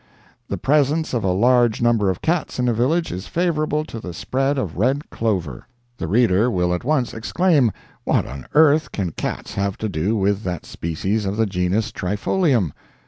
[0.47, 4.15] The presence of a large number of cats in a village is favorable to the
[4.15, 5.67] spread of red clover.
[5.99, 10.65] The reader will at once exclaim—what on earth can cats have to do with that
[10.65, 12.71] species of the genus trifolium?